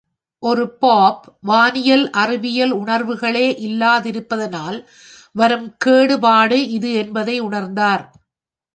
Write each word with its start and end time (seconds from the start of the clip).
ஒரு 0.43 0.63
போப், 0.77 1.19
வானியல், 1.41 2.05
அறிவியல் 2.13 2.73
உணர்வுகளே 2.79 3.45
இல்லாதிருப்பதனால் 3.67 4.79
வரும் 5.35 5.69
கேடுபாடு 5.77 6.59
இது 6.71 6.91
என்பதை 7.03 7.37
உணர்ந்தார்! 7.41 8.05